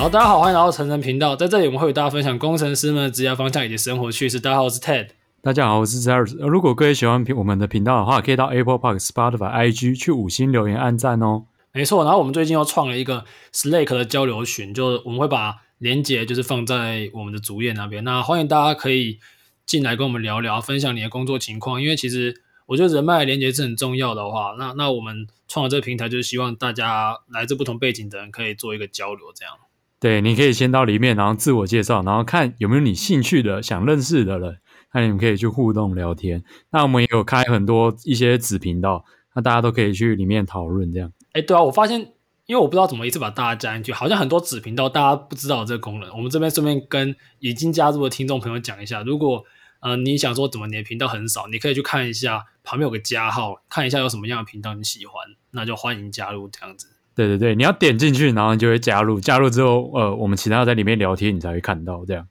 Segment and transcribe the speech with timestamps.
[0.00, 4.40] 好，大家好，欢迎来到晨晨频道，在这里我们会与大家分享工程师们的职业方向以及生活趣事。
[4.40, 5.08] 大家好，我是 Ted。
[5.42, 6.34] 大家好，我是 Zeros。
[6.38, 11.44] 如果各位喜欢我们的频道的话，可以到 Apple Park、Spotify、IG 去五星留言、按赞哦。
[11.74, 18.02] 没错，然后我们最近又创了一个 Slack 的交流群，就我们会把连接就是放在我们的主页那边。
[18.02, 19.18] 那欢迎大家可以
[19.66, 21.82] 进来跟我们聊聊，分享你的工作情况。
[21.82, 29.54] 因为其实我觉得人脉连接是很重要的话，那那我们创了这个平台，就是希望大家来自不同背景的人可以做一个交流，这样。
[30.00, 34.58] 对，你可以先到里面，然后自我介绍，然后看有没有你兴趣的、想认识的人，
[34.94, 36.42] 那你们可以去互动聊天。
[36.70, 41.12] 那我们也有开很多一些子频道，那大家都可以去里面讨论这样。
[41.34, 42.00] 哎，对啊，我发现，
[42.46, 46.08] 因为我不知道怎么一次把大家加进去，好像很多子频道大家不知道这个功能。
[46.16, 49.44] 我们这边顺便跟已经加入的听众朋友讲一下，如果
[49.80, 55.14] 呃你想说怎么你的频道很少，你可以去看一下旁边有个加号，看一下有什么样的频道你喜欢，
[55.50, 56.88] 那就欢迎加入这样子。
[57.26, 59.20] 对对对，你要点进去，然后你就会加入。
[59.20, 62.26] 加入之后，呃，我们其他在里面聊天，你才会看到这样。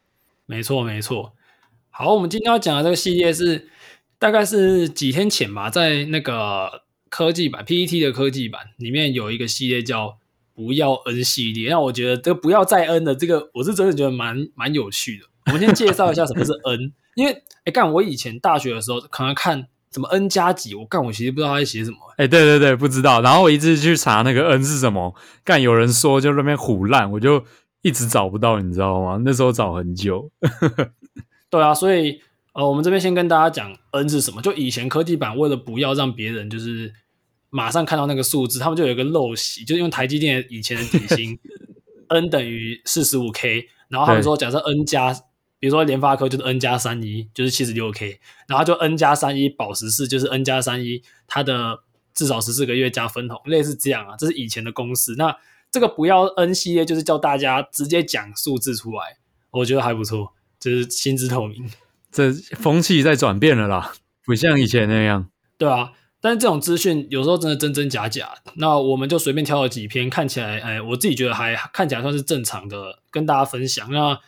[0.47, 1.33] 没错没错。
[1.91, 3.69] 好，我们今天要讲的这个系列是，
[4.17, 10.17] 大概是几天前吧，在那个科技版 PET 的科技版里面有一个系列叫
[10.55, 11.69] “不要 N 系列”。
[11.71, 15.25] 那我觉得这个“不要再 N” 的这个，我是真的觉得蛮蛮有趣的。
[15.45, 19.67] 我们先介绍一下什么是 N，因为哎，干我以前大学的时候可能看。
[19.91, 20.75] 什么 n 加几？
[20.75, 21.97] 我干，我其实不知道他在写什么。
[22.17, 23.21] 哎、欸，对对对，不知道。
[23.21, 27.43] 然后我一直去查那个 n 是什么，干有人说就那边唬烂，我就
[27.81, 29.19] 一直找不到，你知道吗？
[29.25, 30.29] 那时候找很久。
[31.49, 32.21] 对啊，所以
[32.53, 34.41] 呃，我们这边先跟大家讲 n 是什么。
[34.41, 36.93] 就以前科技版为了不要让别人就是
[37.49, 41.39] 马上看到那个数字，他们就有一个陋习，就是用台积电以前的底薪
[42.09, 45.15] n 等于四十五 k，然后他们说假设 n 加。
[45.59, 51.79] 比如说联发科就是 N 加三一，就是七十六 K，然后就 N 加三一保十四，就是 N 加三一，它的
[52.13, 55.15] 至少十四个月加分红，类似这样啊，这是以前的公式。
[55.17, 55.35] 那
[55.69, 59.17] 这个不要 N 系列，就是叫大家直接讲数字出来，
[59.51, 61.69] 我觉得还不错，就是心知透明。
[62.11, 63.91] 这风气在转变了啦，
[64.25, 65.29] 不像以前那样。
[65.57, 65.91] 对啊，
[66.21, 73.91] 但是这种资讯有时候真的真真假假，那我们就随便挑了几篇，看起来，哎，我自己觉得还看起来算是正常的，跟大家分享。
[73.91, 74.19] 那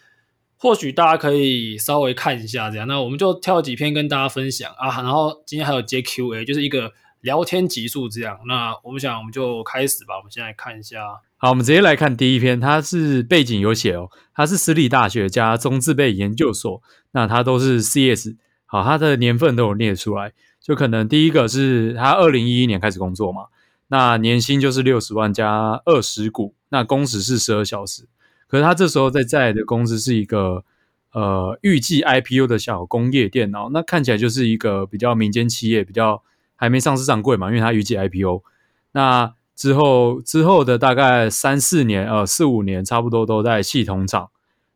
[0.62, 5.02] 或许大家可以稍微看一下，这样，那我们就挑几篇跟大家分享啊。
[5.02, 8.38] 然后今天还有接 Q&A，就是一个聊天集数这样。
[8.48, 10.16] 那我们想，我们就开始吧。
[10.18, 11.00] 我们先来看一下，
[11.38, 16.80] 好，我们直接来看第一篇，它是背景有写哦，它是私立大学加中字辈研究所，
[17.14, 18.36] 那它都是 CS，
[18.68, 23.48] 好，它的年份都有列出来，就可能第一个是他二零一一年开始工作嘛，
[23.88, 28.08] 那年薪就是六十万加二十股，那工时是十二小时。
[28.52, 30.66] 可是他这时候在在的公司是一个
[31.14, 36.22] 呃预计 IPO 的小工业电脑，那看起来就是一个比较民间企业，比较
[36.58, 38.44] 还没上市上柜嘛，因为它预计 IPO。
[38.92, 44.30] 那之后之后的大概三四年呃四五年，差不多都在系统厂，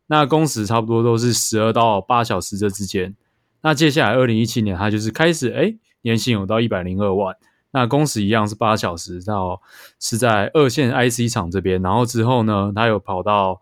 [0.07, 3.13] 那工时差不多都是十二到八小时这之间。
[3.61, 7.35] 那接下来二零一七年，他就是开始诶年薪有到一百零二万。
[7.71, 9.61] 那工时一样是八小时，到
[9.99, 13.61] 是在二线 IC 厂这边，然后之后呢，他有跑到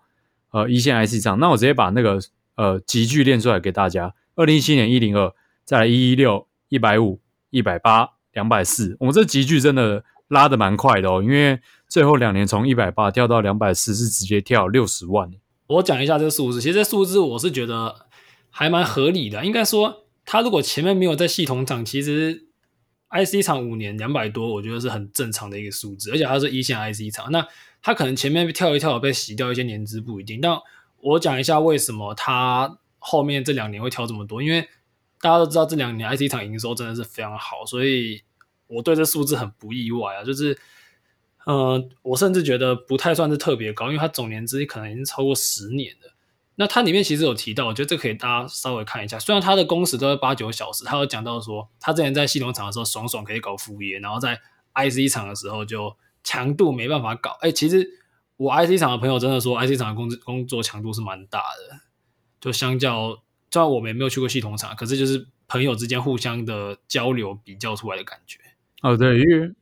[0.53, 1.38] 呃一线 IC 厂。
[1.40, 2.18] 那我直接把那个
[2.56, 5.34] 呃级距练出来给大家：二零一七年一零二，
[5.66, 7.19] 再来一一六、一百五、
[7.50, 8.96] 一百八、两百四。
[9.02, 11.59] 我们这级距真的拉的蛮快的哦，因为
[11.90, 15.30] 最后两年从一百八跳到两百四，是直接跳六十万。
[15.68, 18.08] 我讲一下这个数字，其实这数字我是觉得
[18.50, 19.44] 还蛮合理的。
[19.44, 22.47] 应该说，他如果前面没有在系统涨，其实。
[23.16, 27.46] IC 厂五年两百多，我觉得是很正常的一个数字，而且它是一线 IC 厂，那
[27.83, 30.41] 它可能前面跳一跳被洗掉一些年资不一定。
[30.41, 30.57] 但
[31.01, 34.61] 我讲一下为什么它后面这两年会跳这么多，因为
[35.21, 38.23] 大家都知道这两年 IC 厂营收真的是非常好，所以
[38.67, 40.23] 我对这数字很不意外啊。
[40.23, 40.57] 就是，
[41.45, 46.13] 呃，我甚至觉得不太算是特别高，因为它总年资可能已经超过十年了。
[46.55, 49.17] 那它里面其实有提到，我觉得这可以大家稍微看一下。
[49.17, 54.39] 虽然它的工时都是八九小时，他有讲到说，他之前在系统厂的时候爽爽可以搞副业，然后在
[54.75, 57.38] IC 厂的时候就强度没办法搞。
[57.42, 57.88] 哎，其实
[58.38, 61.80] 我 IC 厂的朋友真的说，IC 厂的工工作强度是蛮大的，
[62.40, 63.22] 就相较，
[63.52, 68.40] 虽然我们也没有去过系统厂，可是就是朋友之间互相的交流比较出来的感觉。
[68.81, 69.54] 哦，对，因为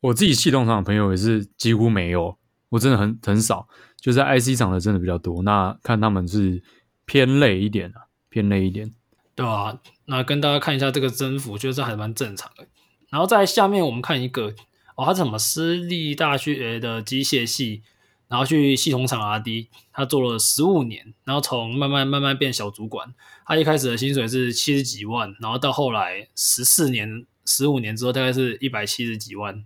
[0.00, 2.36] 我自己系统厂的朋友也是几乎没有。
[2.68, 5.40] 我真的很很少，就在 IC 厂的真的比较多。
[5.44, 6.60] 那看他们是
[7.04, 8.92] 偏累一点啊，偏累一点，
[9.36, 12.66] 对啊，那跟大家看一下这个增幅，觉得这还蛮正常的。
[13.08, 14.52] 然后在下面我们看一个，
[14.96, 17.82] 哦，他是什么私立大学的机械系，
[18.26, 23.14] 然后去系统厂 RD，他做了十五年，然后从慢慢慢慢变小主管。
[23.46, 29.64] 他一开始的薪水是七十几万，然后到后来十四年、十五年之后，大概是一百七十几万。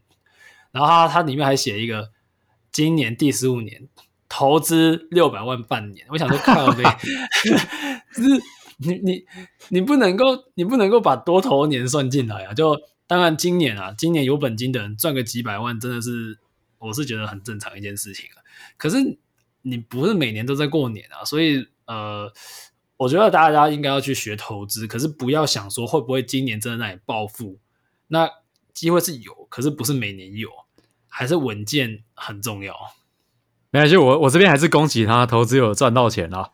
[0.71, 2.11] 然后他他里面还写一个。
[2.73, 3.89] 今年第十五年，
[4.29, 6.85] 投资六百万半年，我想说靠北，
[8.15, 8.41] 就是
[8.79, 9.25] 你你
[9.71, 12.55] 你不能够你不能够把多头年算进来啊！
[12.55, 12.81] 就
[13.11, 16.39] 当然今年啊，今年有本金的人赚个几百万，真的是
[16.79, 18.39] 我是觉得很正常一件事情啊。
[18.77, 19.19] 可是
[19.63, 22.33] 你不是每年都在过年啊，所以呃，
[22.97, 27.59] 我觉得大家应该要去学投资，可是不要想说会不会今年真的让你暴富，
[28.07, 28.31] 那
[28.73, 30.49] 机会是有，可是不是每年有，
[31.09, 32.73] 还是稳健很重要。
[33.73, 36.51] 没关系，我我这边还是恭喜他投资有赚到钱啊。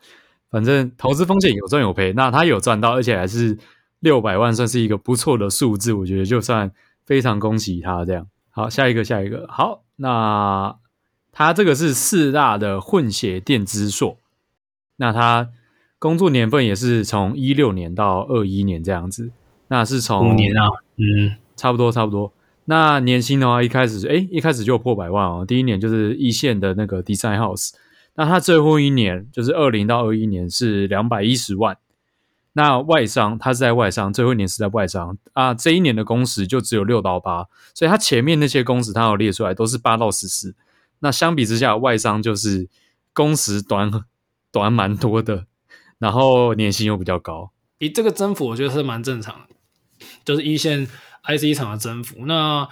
[0.49, 3.59] 反正投资风险有赚有赔，那他有赚到，而且还是
[4.01, 5.93] 六百万，算是一个不错的数字。
[5.93, 6.71] 我觉得就算
[7.05, 8.27] 非常恭喜他这样。
[8.51, 9.47] 好，下一个，下一个。
[9.49, 10.77] 好，那
[11.33, 14.19] 他这个是四大的混血电资硕，
[14.97, 15.51] 那他
[15.99, 19.31] 工作年份也是从一六年到二一年这样子。
[19.69, 22.33] 那是从五年啊，嗯，差不多差不多。
[22.67, 25.45] 那年薪的话，一开始诶，一开始就破百万哦。
[25.47, 27.71] 第一年就是一线的那个 Design House。
[28.15, 31.77] 那他最后一年就是二零到二一年是两百一十万，
[32.57, 40.57] 那外商他是在外商，最后一年是在外商啊，这一年的工时就只有六到八，所以他前面那些工时他有列出来都是八到十四，
[41.01, 42.71] 那相比之下外商就是
[43.13, 43.91] 工时短
[44.51, 45.45] 短蛮多的，
[45.99, 50.87] 然后年薪又比较高，以这个增幅我觉得是蛮正常的，就是一线
[51.25, 52.67] IC 厂的增幅那。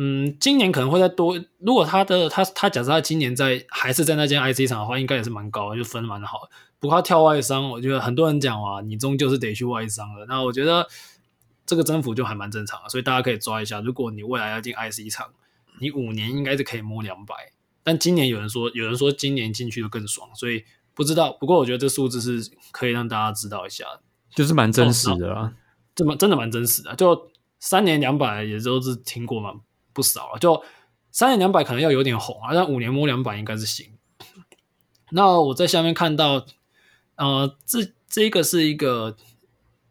[0.00, 1.36] 嗯，今年可能会再多。
[1.58, 6.50] 如果他的他他假设他今年在还是在那间 IC 厂的话，应该也是蛮高的，就分蛮好的。
[6.80, 10.26] 不过他跳外商，我觉得很多人讲啊，你终究是得去外商的。
[10.26, 10.86] 那我觉得
[11.66, 13.80] 这个增幅就还蛮正常的，所以大家可以抓一下。
[13.80, 15.28] 如果你未来要进 IC 厂，
[15.80, 17.34] 你五年应该是可以摸两百。
[17.82, 20.64] 但今年有人说，有人说今年进去就更爽，所以
[20.94, 21.32] 不知道。
[21.32, 23.84] 不过我觉得这数字是可以让大家知道一下，
[24.34, 25.52] 就是蛮真实的啦，哦、
[25.94, 26.94] 这么真的蛮真实的。
[26.94, 29.54] 就三年两百，也都是听过嘛。
[29.94, 30.62] 不少了，就
[31.10, 33.94] 三年两百可能要有点红啊，但五年摸两百应该是行。
[35.10, 36.46] 那我在下面看到，
[37.18, 39.14] 呃，这这个是一个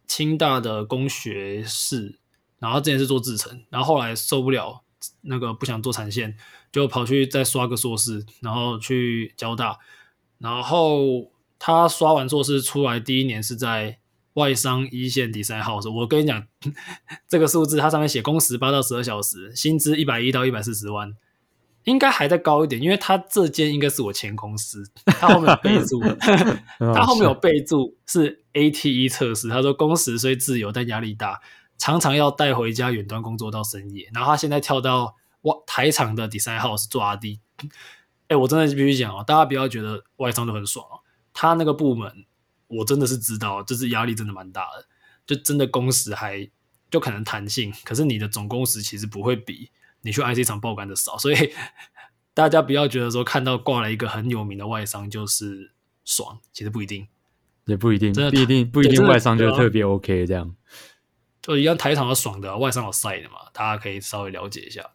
[0.08, 2.18] 清大的工学士，
[2.60, 4.82] 然后之前是做制程，然后后来受不了
[5.22, 6.36] 那个不想做产线，
[6.72, 9.78] 就跑去再刷个硕士，然后去交大，
[10.40, 14.00] 然后他刷完硕士出来第一年是在。
[14.38, 16.48] 外商一线第三号我跟你讲，
[17.28, 21.12] 这个数字它上面写工时八到十二小时，薪资一百一到一百四十万，
[21.88, 26.00] 应该还在高一点，因为他这间应该是我前公司，他后面有备注，
[26.94, 31.42] 他后面有备注是 ATE 测试，他说工时虽自由但压力大，
[31.78, 37.40] 常常要带回家远端工作到深夜，然后他现在跳到哇台厂的 Design House 做 RD，
[38.28, 41.00] 哎，我真的必须讲哦，大家不要觉得外商都很爽哦，
[41.34, 42.26] 他那个部门。
[42.70, 44.86] 我真的是知道，就是压力真的蛮大的，
[45.26, 46.50] 就真的工时还
[46.92, 49.72] 就可能弹性，可是你的总工时其实不会比
[50.08, 51.36] 你去 IC 厂爆肝的少，所以
[52.34, 55.74] 大家不要觉得说看到挂了一个很有名的外商就是
[56.06, 57.08] 爽，其实不一定，
[57.66, 60.56] 也不一定，不一定不一定外商就特别 OK 这样，
[61.42, 64.92] 就一样台厂有爽的，外商有晒的嘛，大家可以稍微了解一下。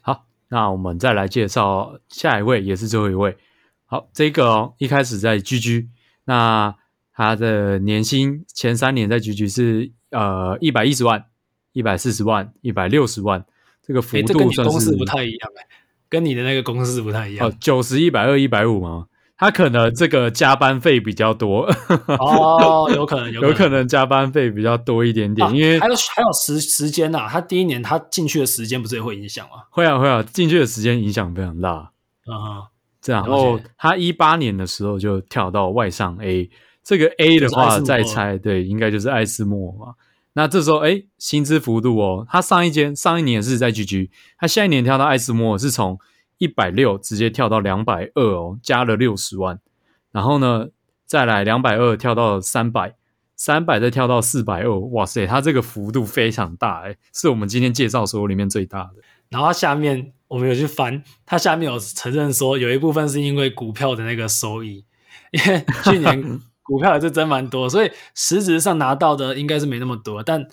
[0.00, 3.38] 好，那我们再来介绍下一位，也是最后一位。
[3.86, 5.88] 好，这个哦，一开始在 GG，
[6.24, 6.74] 那。
[7.20, 11.24] 他的年薪前三年在 GG 是呃一百一十万、
[11.72, 13.44] 一百四十万、一百六十万，
[13.88, 15.66] 这个幅度算是、公司不太一样哎，
[16.10, 17.48] 跟你的那个公司不太一样。
[17.48, 19.06] 哦，九十、一百二、一百五吗？
[19.38, 21.60] 他可能这个加班费比较多
[22.18, 29.62] 哦，有可能，有可能， 有可能加班费比较多一点点，啊、因为还有还有时时间呐、啊，他第一年他进去的时间不是也会影响吗？
[29.70, 31.92] 会啊会啊，进去的时间影响非常大。
[32.30, 32.66] 嗯哼，
[33.00, 36.50] 这样，然后他一八年的时候就跳到外上 A。
[36.82, 39.94] 这个 A 的话，再猜对，应该就是艾斯莫嘛。
[40.38, 45.98] 那这时候，哎，薪资幅度哦，他上一间上一年是在 GG，他下一年跳到艾斯莫是从
[46.38, 49.58] 一百六直接跳到两百二哦，加了六十万。
[50.12, 50.68] 然后呢，
[51.04, 52.94] 再来两百二跳到三百，
[53.34, 59.02] 三百再跳到四百二，哇塞，他这个幅度非常大哎，是我们今天介绍所有里面最大的。
[59.30, 64.84] 然后下面我们有去翻，他下面有承认说有一部分是因为股票的那个收益，
[65.32, 66.40] 因为去年。
[66.68, 70.46] 股票也是真蛮多，所以实质上拿到的应该是没那么多，但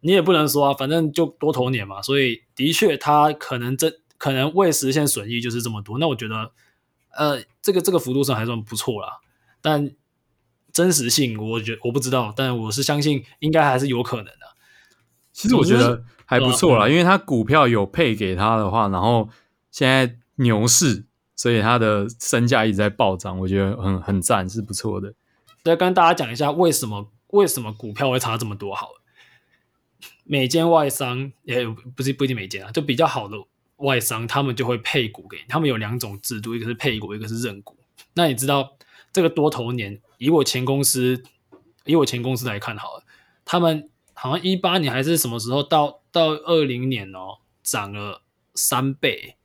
[0.00, 6.00] 你也不能说啊，反正就多头年嘛，所以的确他可能真可能未实现损益就是这么多。
[6.00, 6.50] 那我觉得，
[7.16, 9.20] 呃，这个这个幅度上还算不错啦，
[9.60, 9.92] 但
[10.72, 14.40] 真实性我觉我不知道，但我是相信应该还是有可能的。
[15.32, 19.28] 其实我觉得还不错啦，因为他股票有配给他的话，然后
[19.70, 25.14] 现在牛市，所以他的身价一直在暴涨，我觉得很很赞，是不错的。
[25.62, 29.02] 再跟大家讲一下为什么为什么股票会差这么多好了。
[30.24, 33.36] 每间外商也不是不一定每间啊，就比较好的
[33.76, 35.44] 外商，他们就会配股给你。
[35.48, 37.76] 他们有两种制度，一个是配股，一个是认股。
[38.14, 38.76] 那你知道
[39.12, 41.22] 这个多头年，以我前公司，
[41.84, 43.04] 以我前公司来看好了，
[43.44, 48.22] 他们好像一八年还是什么时候到到二零年哦，涨了
[48.54, 49.36] 三倍，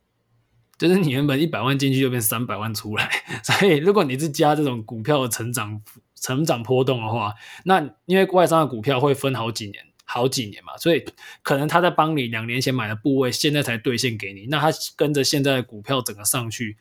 [0.76, 3.10] 就是你原本一百万进去就变三百万出来，
[3.42, 5.82] 所以如果你是加这种股票的成长
[6.20, 7.34] 成长波动的话，
[7.64, 9.84] 那因为外商的股票会分好几年。
[10.10, 11.04] 好几年嘛，所以
[11.42, 14.46] 可能他在帮你两年前买的部位，现在才兑现给你。
[14.46, 16.78] 那他跟着现在的股票整个上去，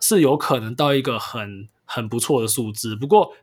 [0.00, 2.94] 是有可能到一个很很不错的数字。
[2.94, 3.34] 不过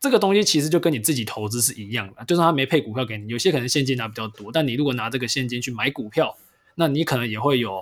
[0.00, 6.36] 这个东西其实就跟你自己投资是一样的，就算他没配股票给你，有些可能现金拿比较多，但你如果拿这个现金去买股票，
[6.74, 7.80] 那你可能也会有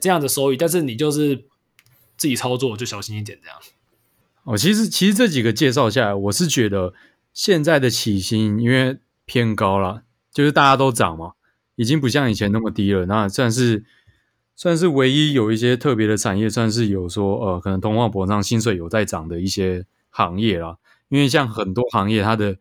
[0.00, 0.56] 这样的收益。
[0.56, 1.36] 但是你就是
[2.16, 3.56] 自己操作就小心一点这样。
[4.46, 6.94] 哦，其实其实这几个介绍下来，我是觉得
[7.34, 10.04] 现在的起薪因为偏高了。
[10.32, 11.32] 就是大家都涨嘛，
[11.76, 13.06] 已经不像以前那么低了。
[13.06, 13.84] 那算是
[14.54, 20.76] 算是唯一有一些特别的产业，算是有说呃，可能通货膨胀薪水有在涨的一些行业啦。
[21.08, 22.58] 因为像很多行业，它的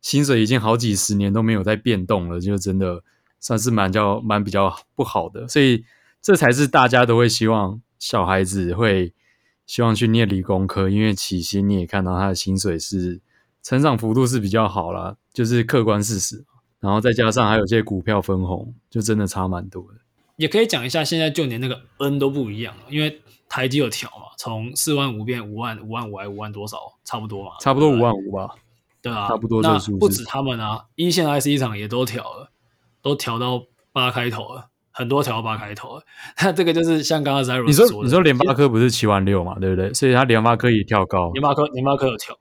[0.00, 3.04] 薪水已经好几十年都没有在变动了，就真的
[3.38, 5.46] 算是蛮较蛮比较不好的。
[5.46, 5.84] 所以
[6.20, 9.14] 这才是大家都会希望小孩子会
[9.72, 13.22] 希望去念理工科，因为起薪你也看到他的薪水是
[13.62, 16.44] 成长幅度是比较好啦，就是客观事实。
[16.78, 19.94] 然后再加上还有些股票分红，就真的差蛮多的。
[20.36, 28.50] 也可以讲一下，现在就连那个 N 都不一样了，因为台积有调嘛，从四万五变五万，五万五还五万多少，差不多嘛，差不多五万五吧。
[29.00, 29.62] 对啊，差不多。
[29.62, 32.50] 那不止他们啊，一线 IC 厂也都调了，
[33.00, 36.04] 都调到八开头了，很多调到八开头了。
[36.42, 39.92] 那这个就是像刚刚 Zero 你说，你说联发科不是七万六嘛，对不对？
[39.92, 42.38] 所以它联发科也跳高，联发科联发科有调，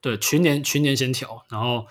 [0.00, 1.86] 对，群年群年先调，然后。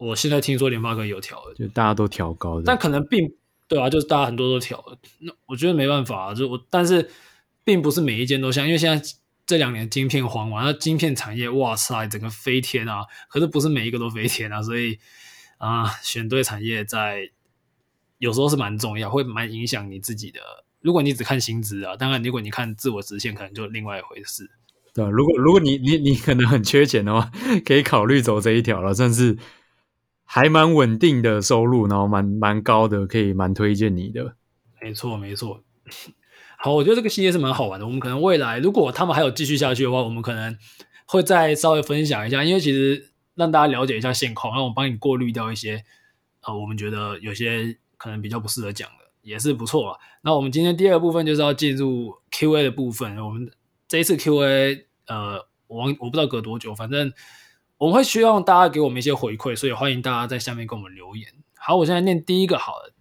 [0.00, 3.30] 我现在听说联发科有调，就大家都调高的，但可能并
[3.68, 4.96] 对啊，就是大家很多都调了。
[5.18, 7.10] 那我觉得没办法啊，就我，但是
[7.64, 9.06] 并不是每一间都像，因为现在
[9.44, 13.04] 这两年晶片荒嘛，那晶片产业哇塞，整个飞天啊！
[13.28, 14.98] 可是不是每一个都飞天啊，所以
[15.58, 17.28] 啊，选对产业在
[18.20, 20.40] 有时候是蛮重要，会蛮影响你自己的。
[20.80, 24.48] 如果你只看薪资啊，当然如果你看自我实现，可能就另外一回事。
[24.94, 27.28] 对啊，如果如果你你你可能很缺钱的话，
[27.66, 29.36] 可以考虑走这一条了，算是。
[30.32, 34.36] 还蛮稳定的收入，然后蛮蛮高的，可以蛮推荐你的。
[34.80, 35.64] 没错，没错。
[36.56, 37.84] 好，我觉得这个系列是蛮好玩的。
[37.84, 40.56] 我们可能未来如果他们还有继续下去的话，我们可能
[41.06, 45.82] 会再稍微分享一下，因为其实让大家了解一下现况，然后我帮你过滤掉一些
[46.42, 49.98] 呃，我们觉得有些可能比较不适合讲的，也是不错啊。
[50.22, 53.18] 那我们今天第二部分就是要进入 Q&A 的部分。
[53.18, 53.52] 我们
[53.86, 57.12] 这一次 Q&A，呃，我我不知道隔多久，反正。
[57.78, 61.32] 我们会希望大家给我们一些回馈，所以欢迎大家在下面给我们留言。
[61.56, 62.92] 好，我现在念第一个好了。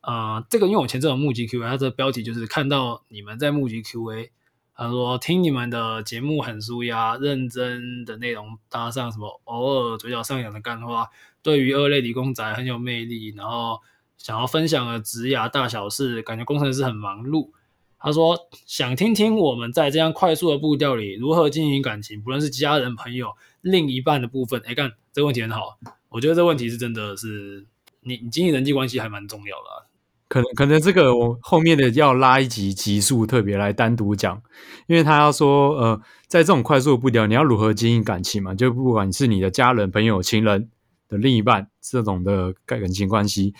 [0.00, 4.30] 呃，这个因为我前阵有募集 Q&A，它的标题就是看到你们在募集 Q&A，
[4.74, 11.10] 他说听你们的节目很舒压，认真的内容搭上什么偶尔嘴角上扬的干话，
[11.42, 13.82] 对于二类理工宅很有魅力，然后
[14.18, 17.50] 想要分享的职涯大小事，感觉工程师很忙碌。
[17.98, 23.28] 他说想听听我们在这样快速的步调里如何经营感情，不论是家人、朋友。
[23.62, 25.78] 另一半的部分，哎，看这个问题很好，
[26.10, 27.64] 我觉得这问题是真的是
[28.02, 29.88] 你你经营人际关系还蛮重要的。
[30.28, 34.42] 可能可能这个我后面的要拉一集集数特别来单独讲，
[34.86, 38.54] 因为他要说呃，在这种快速的步调，你要如何经营感情嘛？
[38.54, 40.68] 就不管是你的家人、朋友、情人
[41.08, 43.54] 的另一半这种的感情关系，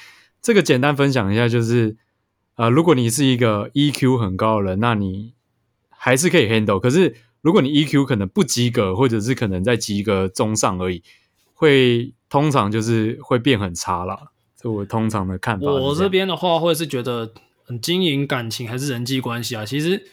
[0.45, 1.97] 这个简单分享一下，就是
[2.55, 5.35] 呃，如果你是一个 EQ 很高的人，那你
[5.89, 7.17] 还是可以 handle，可是。
[7.45, 11.03] 如果你 EQ 可能不及格，或者是可能在及格中上而已，
[11.53, 14.19] 会通常就是会变很差啦。
[14.57, 15.71] 这我通常的看法。
[15.71, 17.35] 我这边的话，会是觉得
[17.83, 20.07] 经营感情还是人际关系啊，其实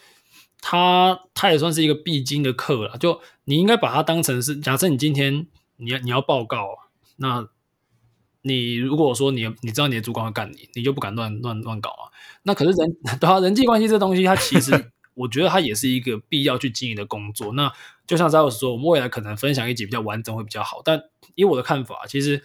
[0.60, 2.98] 它它也算是一个必经的课了。
[2.98, 5.48] 就你应该把它当成是，假设你今天
[5.78, 6.68] 你要你要报告，
[7.16, 7.48] 那
[8.42, 12.12] 你如果说你你知道你的主管会干你，你就不敢乱乱乱搞啊。
[12.44, 14.92] 那可是人 对啊，人际关系这东西，它其实。
[15.14, 17.52] 我觉得它也是一个必要去经营的工作。
[17.52, 17.72] 那
[18.08, 20.82] 就像詹老师说，我们未来可能分享一集比较完整会比较好。
[20.86, 21.04] 但
[21.36, 22.42] 以我的看法，其实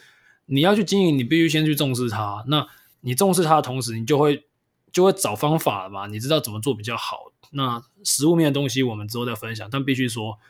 [0.46, 2.44] 你要去经营，你必须先去重视它。
[2.48, 2.66] 那
[3.02, 4.46] 你重视它的同时，你就会
[4.92, 6.08] 就会找方法嘛。
[6.08, 7.30] 你知道怎么做比较好。
[7.52, 9.68] 那实物面的东西我们之后再分享。
[9.70, 10.40] 但必须说，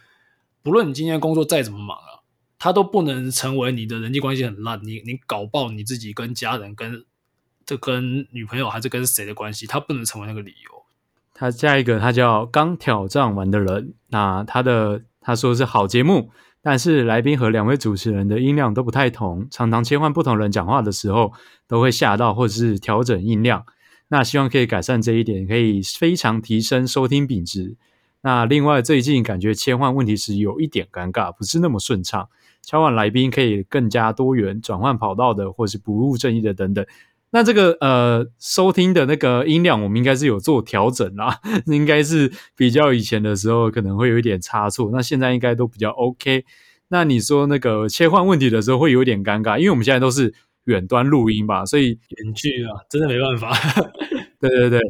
[0.62, 2.15] 不论你今天工作再怎么忙啊，
[2.58, 4.80] 它都不能成为你的人际关系很烂。
[4.82, 7.04] 你你搞爆你自己跟家人、跟
[7.64, 10.82] 这跟女朋友还是跟谁的关系，它不能成为那个理由。
[11.34, 13.92] 他下一个，他叫刚挑战完的人。
[14.08, 16.30] 那他的他说是好节目，
[16.62, 21.34] 但是来宾和两位主持人的音量都不太同，常常切换不同人讲话的时候
[21.68, 23.66] 都会吓到，或者是调整音量。
[24.08, 27.76] 那希望可以改善这一点，可以非常提升收听品质。
[28.22, 32.28] 那另外最近感觉切换问题时有一点尴尬，不是那么顺畅。
[32.66, 36.84] 敲碗来宾可以更加多元，转换跑道的，或是不务正业的等等。
[37.30, 46.44] 那这个呃收听的那个音量，我们应该是有做调整啦， 应该是比较以前的时候可能会有一点差错，那现在应该都比较 OK。
[46.88, 53.56] 那你说那个切换问题的时候会有点尴尬，因为我们现在都是远端录音吧，所以远距啊，真的没办法。
[54.40, 54.80] 对对对，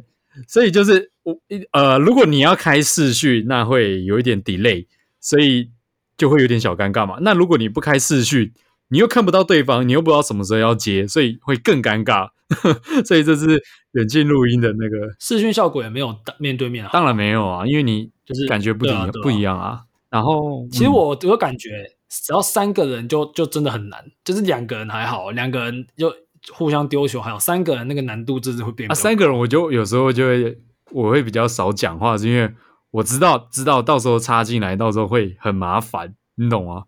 [0.49, 1.39] 所以就是我
[1.73, 4.87] 呃，如果你要开视讯，那会有一点 delay，
[5.21, 5.71] 所以。
[6.17, 7.19] 就会有点小尴尬嘛。
[7.21, 8.53] 那如果你不开视讯，
[8.89, 12.29] 你又看不到对方，你又不知道什么时候要接，所以会更尴尬。
[13.05, 13.61] 所以这是
[13.93, 16.91] 远近录音的那个视讯效果也没有面对面啊。
[16.93, 19.81] 当然没有啊，因为你就是感觉不一样，不一样啊。
[20.09, 21.71] 然后其实我我感觉，
[22.09, 26.15] 只要三个人就就真的很难，就是两个人还好，两个人就
[26.53, 28.89] 互相丢球还有，三个人那个难度真是会变。
[28.89, 30.57] 啊，三个人我就有时候就会
[30.93, 32.49] 我会比较少讲话，是因为。
[32.97, 36.85] 我知道，知道，到时候插进来，到时候会很麻烦，你懂吗？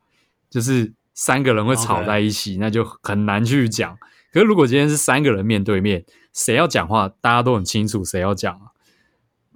[0.48, 3.98] 就是三个人会吵在一起.那就很难去讲。
[4.32, 8.72] 可是如果今天是三个人面对面，谁要讲话，大家都很清楚谁要讲啊。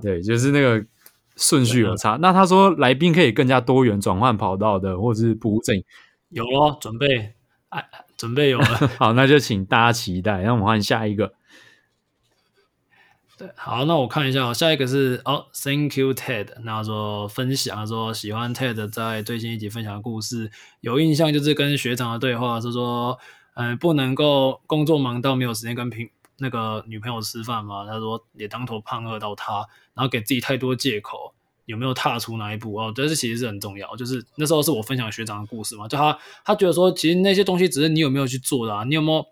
[0.02, 0.84] 对，就是那个
[1.36, 2.18] 顺序有差。
[2.20, 5.82] 那他说来宾可以更加多元转换跑道的，或者是不务正，
[6.28, 7.32] 有哦，准备，
[7.70, 7.82] 哎，
[8.18, 8.66] 准备有了。
[8.98, 10.42] 好，那就请大家期待。
[10.42, 11.32] 那我们换下一个。
[13.56, 23.18] 好，那我看一下，下一个是哦，Thank you Ted，那说分享，说喜欢 Ted 在最新一集分享的故事，有印象就是跟学长的对话，是说，
[23.54, 26.08] 嗯、不能够工作忙到没有时间跟平
[26.38, 27.86] 那个女朋友吃饭嘛？
[27.86, 31.34] 他说也当头棒喝到他，然后给自己太多借口，
[31.64, 32.92] 有没有踏出那一步哦？
[32.94, 39.26] 这是其实是很重要，就是那时候是我分享学长的故事嘛，就他他觉得说，其实那些东西只是你有没有去做的啊，你有没有？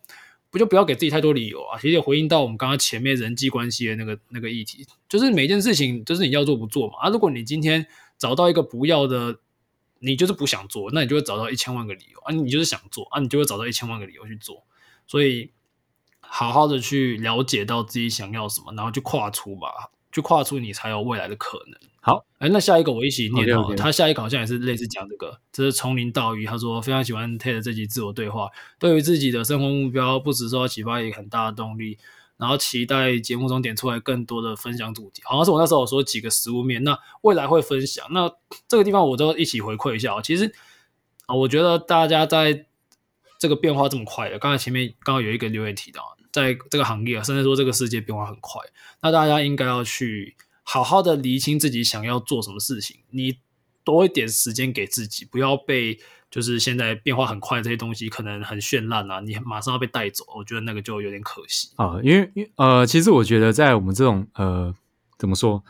[0.50, 1.78] 不就不要给自己太多理由啊！
[1.78, 7.08] 其实也回应到我们刚刚前面人际关系的那个那个议题，就是每件事情就是你要做不做嘛啊！
[7.08, 7.86] 如果你今天
[8.18, 9.38] 找到一个不要的，
[10.00, 12.34] 你就是不想做，那你就会找到一千万个理由啊！
[12.34, 14.64] 你就是想做啊，你就会找到一千万个理由去做。
[15.06, 15.50] 所以
[16.20, 21.78] 好好的去了解到自己想要什么，然后就跨出吧，去跨出你才有未来的可能。
[22.02, 23.60] 好，哎，那下一个我一起念哦。
[23.60, 23.76] Okay, okay.
[23.76, 26.46] 他下一个好像也是类似讲这个，这是从零到一。
[26.46, 31.98] 他说非常喜欢 Ted 这集自我对话，对于自己的生活目标不只受到启发，也很大的动力。
[32.38, 38.06] 然后期待节目中点出来更多的分享主题，好像是我那时候我说几个食物面，那未来会分享。
[38.12, 38.32] 那
[38.66, 40.18] 这个地方我都一起回馈一下。
[40.22, 40.50] 其实
[41.26, 42.64] 啊，我觉得大家在
[43.38, 48.60] 这个变化这么快的，刚才前面刚刚有一个留言提到，在这个行业甚至说这个世界变化很快，
[49.02, 50.36] 那大家应该要去。
[50.62, 53.38] 好好的厘清自己想要做什么事情，你
[53.82, 55.98] 多一点时间给自己，不要被
[56.30, 61.98] 就是现在变化很快这些东西可能很绚烂啊，你马上要被带走，我觉得那个就有点可惜啊。
[62.04, 64.72] 因为，呃，其实我觉得在我们这种呃
[65.18, 65.64] 怎么说，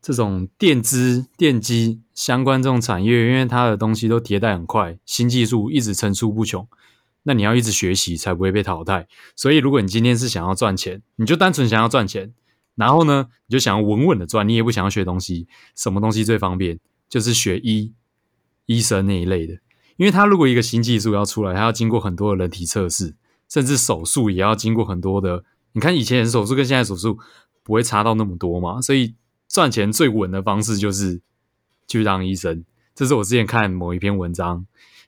[0.00, 6.68] 这种电资电机相关这种产业，因为它的东西都迭代很快，新技术一直层出不穷，
[7.22, 9.06] 那你要一直学习才不会被淘汰。
[9.36, 12.32] 所以，如果你今天是想要赚钱，你就单纯想要赚钱。
[12.76, 15.46] 然后呢，你就想要稳稳的赚，你也不想要学东西。
[15.76, 16.78] 什么东西最方便？
[17.08, 17.92] 就是学医
[18.66, 19.54] 医生那一类的，
[19.96, 23.16] 因为他如果一个新技术要出来，他要经过很多的人体测试，
[23.48, 25.44] 甚至手术也要经过很多的。
[25.72, 27.18] 你看以前手术跟现在手术
[27.64, 29.14] 不会差到那么多嘛，所以
[29.48, 31.20] 赚钱最稳的方式就是
[31.88, 32.64] 去当医生。
[32.94, 34.64] 这是我之前看某一篇文章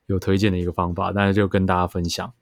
[0.07, 2.33] 有推荐的一个方法，大家就跟大家分享。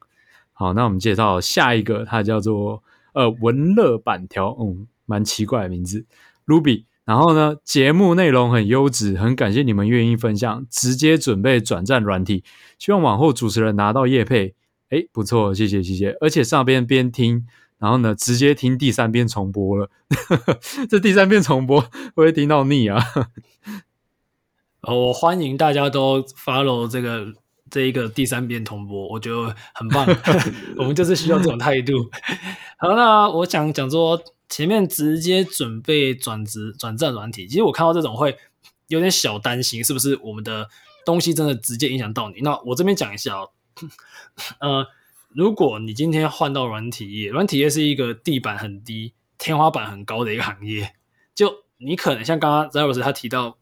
[0.53, 4.87] 好，那我们介绍下一个，它叫做呃文乐板条，嗯。
[5.07, 6.07] 蛮奇怪的名字
[6.47, 6.85] ，Ruby。
[7.05, 12.45] 然后呢，节目内容很优质，很感谢你们愿意分享，直接准备转战软体，
[12.79, 14.55] 希望往后主持人拿到业配。
[14.91, 16.17] 诶，不错，谢谢谢谢。
[16.21, 17.45] 而且上边边听，
[17.79, 19.91] 然后呢，直接听第三遍重播了。
[20.89, 23.03] 这第三遍重播会不会听到腻啊？
[24.87, 27.35] 我欢迎大家都 follow 这个
[27.71, 30.07] 这一个第三遍重播，我觉得很棒。
[30.77, 32.11] 我们就是需要这种态度。
[32.79, 34.23] 好，那我想讲说。
[34.53, 38.37] 前面直接准备转职转战软体，其实我看到这种会
[38.89, 40.69] 有点小担心，是不是我们的
[41.07, 42.41] 东西真的直接影响到你？
[42.41, 43.51] 那我这边讲一下哦，
[44.59, 44.87] 呃，
[45.29, 50.95] 如果你今天换到软体业，软体业是一个地板很低、天花板很高的一个行业，
[51.33, 53.57] 就你可能像刚刚 Zeros 他提到，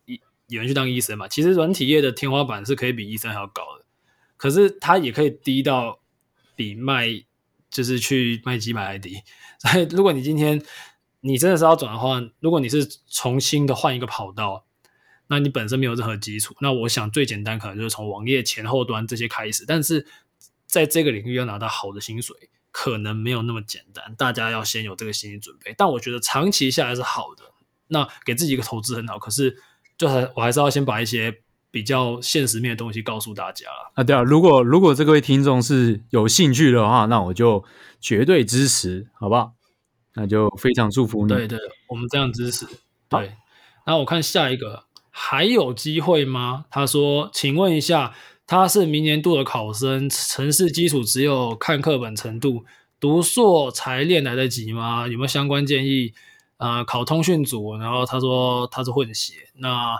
[0.46, 3.77] 有人去当医生嘛，其实软体业的天花板是可以比医生还要高的，
[4.38, 6.00] 可是它也可以低到
[6.56, 7.08] 比卖
[7.68, 9.20] 就是去卖鸡排还低。
[9.60, 10.62] 所以，如果你今天
[11.20, 14.64] 你真的是要转的话，如果你是重新的换一个跑道，
[15.26, 19.64] 那你本身没有任何基础，那我想最简单可能就是从网页前后端这些开始。
[19.66, 20.06] 但是
[20.64, 22.34] 在这个领域要拿到好的薪水，
[22.70, 24.14] 可能没有那么简单。
[24.16, 25.74] 大家要先有这个心理准备。
[25.76, 27.42] 但我觉得长期下来是好的，
[27.88, 29.18] 那给自己一个投资很好。
[29.18, 29.60] 可是
[29.98, 34.04] 就还我还是要先把一些比较现实面的东西告诉大家啊。
[34.04, 37.64] 对啊，如果如果这个位听众是有兴趣的话，那我就
[38.00, 39.52] 绝对支持，好不好？
[40.14, 41.28] 那就非常祝福你。
[41.28, 42.66] 对对，我们这样支持。
[43.08, 43.34] 对，
[43.86, 46.64] 那我看下一个还有机会吗？
[46.70, 48.14] 他说，请问一下，
[48.46, 52.64] 他是明年度的考生，城市基础只有看课本程度，
[52.98, 55.06] 读硕才练来得及吗？
[55.06, 56.12] 有没有相关建议？
[56.56, 59.94] 呃，考通讯组，然后他说他是混血，那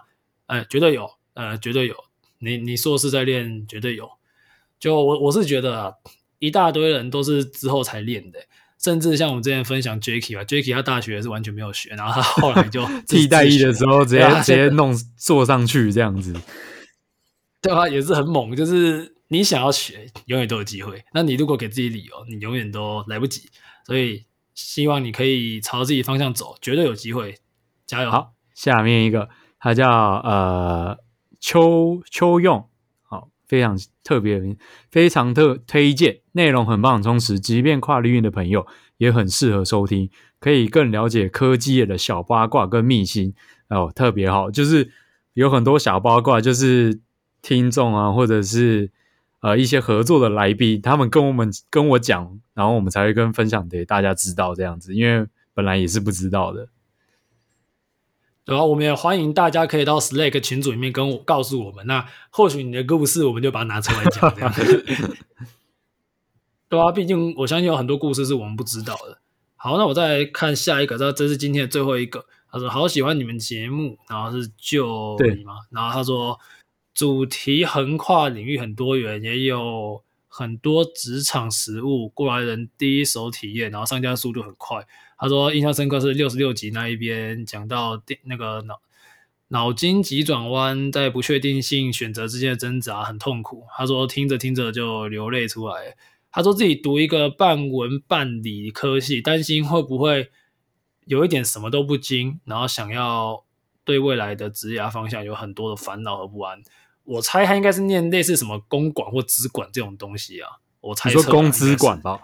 [0.46, 1.94] 哎，绝对有，呃，绝对有。
[2.40, 4.10] 你你硕士在练，绝对有。
[4.80, 5.92] 就我我是觉得啊，
[6.40, 8.40] 一大堆人都是之后才练的。
[8.82, 16.32] 甚至像我们之前分享 Jacky 吧，Jacky 他大学是完全没有学，然后他后来就 替代役的时候直接直接弄坐上去这样子，
[17.60, 18.54] 对啊，也是很猛。
[18.54, 21.04] 就是你想要学，永远都有机会。
[21.12, 23.48] 那你如果给自己理由，你永远都来不及。
[23.84, 24.24] 所以
[24.54, 27.36] 希望你可以朝自己方向走，绝对有机会，
[27.84, 28.10] 加油！
[28.10, 30.98] 好，下面一个他叫呃
[31.40, 32.68] 邱邱用。
[33.02, 34.56] 好非常特别，
[34.90, 37.40] 非常特推荐，内容很棒，充实。
[37.40, 38.66] 即便跨领域的朋友
[38.98, 43.34] 也很适合收听，可以更了解科技业的小八卦跟秘辛
[43.68, 44.50] 哦，特别好。
[44.50, 44.90] 就是
[45.32, 47.00] 有很多小八卦，就是
[47.40, 48.90] 听众啊，或者是
[49.40, 56.68] 呃一些合作的来宾，他们跟我们跟我讲，然后我们才会跟分享给大家知道这样子，因为本来也是不知道的。
[58.48, 64.54] 对啊，我们也欢迎大家可以到 Slack 群组里面跟我告诉我们，那或许你的故事我们就把它拿出来讲，这样。
[66.70, 69.18] 对啊，毕竟我相信有很多故事是我们不知道的。
[69.56, 72.24] 好，那我再看下一个，这这是今天的最后一个。
[72.50, 75.58] 他说好喜欢你们节目，然后是就你吗？
[75.70, 76.40] 然后他说
[76.94, 84.86] 主题横跨领域很多元，也有很多职场实务过来人第一手体验，然后上架速度很快。
[85.18, 88.80] 他说印象深刻是六十六集那一边讲到电那个脑
[89.48, 93.64] 脑筋急转弯，在不确定性选择之间的挣扎很痛苦。
[93.76, 95.96] 他说听着听着就流泪出来。
[96.30, 100.30] 他说自己读一个半文半理科系，担心会不会
[101.06, 103.42] 有一点什么都不精，然后想要
[103.82, 106.62] 对未来的职业方向有很多的烦恼和不安。
[107.04, 110.58] 我猜他应该是念类似什么公管或资管这种东西啊。
[110.82, 112.20] 我猜说公资管吧，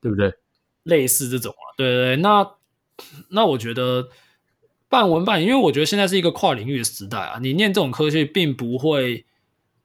[0.00, 0.32] 对不对？
[0.82, 2.50] 类似这种啊，对对对，那
[3.28, 4.08] 那我觉得
[4.88, 9.24] 半文半，因为我觉得现在是一个跨领域的时代啊，你念这种科系并不会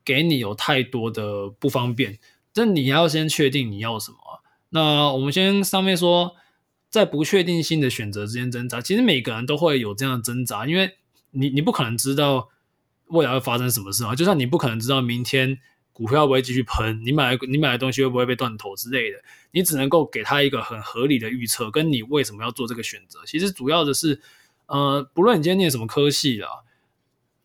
[0.04, 2.18] 给你有太多的不方便，
[2.54, 4.18] 但你要先确定你要什么。
[4.70, 6.36] 那我们先上面说，
[6.90, 10.98] 在不确定性的选择之间挣扎，其实每个人都会有这样的挣扎，因为
[11.32, 12.50] 你你不可能知道
[13.08, 15.60] 未来会发生什么事啊，就像你不可能知道明天。
[15.96, 17.02] 股票不会继续喷？
[17.06, 19.18] 你买你买的东西会不会被断头之类的？
[19.52, 23.20] 你只能够给他一个很合理的预测，跟你为什么要做这个选择。
[23.26, 24.20] 其实主要的是，
[24.66, 26.50] 呃，不论你今天念什么科系啦，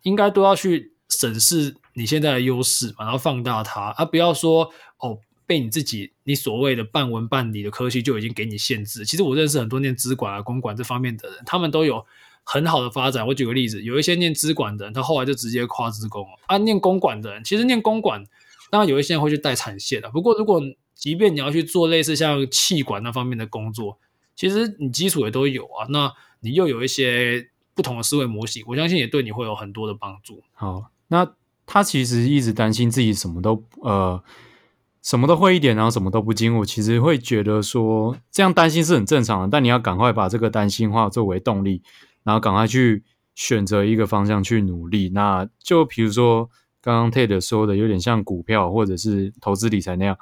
[0.03, 9.05] 应该都要去审视你现在的优势，然后放大它，而、不要说哦，被你自己你所谓的半文半理的科系就已经给你限制。
[9.05, 12.05] 其实我认识很多念资管啊、公管这方面的人，他们都有
[12.43, 13.25] 很好的发展。
[13.25, 18.25] 我举个例子，有一些念资管的人，他后来就直接跨资工啊；念公管的人，其实念公管。
[18.71, 20.09] 当然，有一些人会去带产线的。
[20.11, 20.63] 不过，如果
[20.95, 23.99] 即便你要去做类似像气管那方面的工作，
[24.37, 25.87] 其实你基础也都有啊。
[25.89, 30.43] 那你又有一些不同的思维模型，我相信也对你会有很多的帮助。
[30.53, 31.35] 好，那
[31.67, 34.23] 他其实一直担心自己什么都呃
[35.03, 36.57] 什么都会一点，然后什么都不精。
[36.59, 39.49] 我其实会觉得说，这样担心是很正常的。
[39.51, 41.83] 但你要赶快把这个担心化作为动力，
[42.23, 43.03] 然后赶快去
[43.35, 45.09] 选择一个方向去努力。
[45.15, 46.49] 那就比如说。
[46.83, 50.19] 刚刚 Ted 说的有点像股票或者是投资理财那样，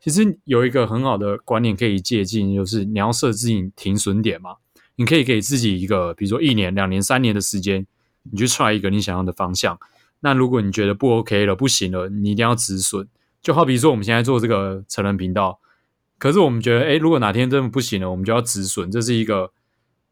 [0.00, 4.56] 其实有一个很好的观念可以借鉴，就是你要设置你停损点嘛。
[4.96, 7.86] 你可以给自己一个，比如说一年、两年、三年的时间，
[8.30, 9.78] 你去 try 一个你想要的方向。
[10.20, 13.08] 那如果你觉得不 OK 了、不行了，你一定要止损。
[13.40, 15.58] 就好比说我们现在做这个成人频道，
[16.18, 18.90] 可是我们觉得，诶，如果哪天真的不行了，我们就要止损。
[18.90, 19.52] 这是一个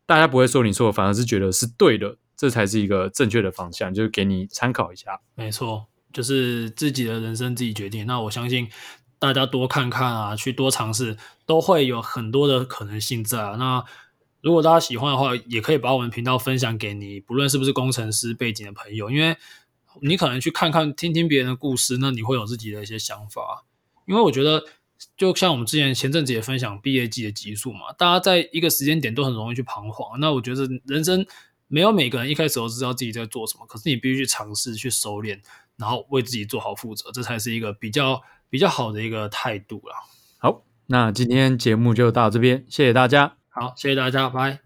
[0.07, 2.17] 大家不会说你错，反而是觉得是对的。
[2.39, 5.21] 这才是一个正确的方向，就是给你参考一下。
[5.35, 8.07] 没错，就是自己的人生自己决定。
[8.07, 8.71] 那我相信
[9.19, 13.57] 大家多看看啊，去多尝试，都会有很多的可能性在啊。
[13.57, 13.85] 那
[14.41, 19.37] 如果大家喜欢的话，也可以把我们频道分享给你，不论是不是工程师背景的朋友，因为
[20.01, 23.65] 你可能去看看、听听别人的故事，那你会有自己的一些想法。
[24.07, 24.63] 因为我觉得，
[25.17, 30.21] 就像我们之前前阵子也分享毕业季的集数嘛，大家在一个时间点都很容易去彷徨。
[30.21, 31.27] 那我觉得人生。
[31.69, 35.39] 没有每个人一开始都知道自己在做什么，可是你必须去尝试、去收敛，
[35.77, 39.97] 然后为自己做好负责，这才是一个比较比较好的一个态度啦。
[40.39, 43.37] 好，那今天节目就到这边，谢谢大家。
[43.49, 44.61] 好，谢谢大家，拜。